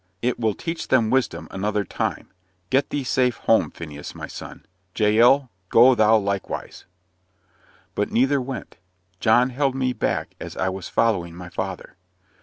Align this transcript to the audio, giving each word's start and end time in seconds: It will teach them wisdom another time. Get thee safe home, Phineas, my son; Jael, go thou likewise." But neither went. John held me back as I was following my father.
It 0.23 0.39
will 0.39 0.55
teach 0.55 0.87
them 0.87 1.11
wisdom 1.11 1.47
another 1.51 1.83
time. 1.85 2.29
Get 2.71 2.89
thee 2.89 3.03
safe 3.03 3.37
home, 3.37 3.69
Phineas, 3.69 4.15
my 4.15 4.25
son; 4.25 4.65
Jael, 4.95 5.51
go 5.69 5.93
thou 5.93 6.17
likewise." 6.17 6.85
But 7.93 8.09
neither 8.11 8.41
went. 8.41 8.77
John 9.19 9.51
held 9.51 9.75
me 9.75 9.93
back 9.93 10.33
as 10.39 10.57
I 10.57 10.69
was 10.69 10.89
following 10.89 11.35
my 11.35 11.49
father. 11.49 11.97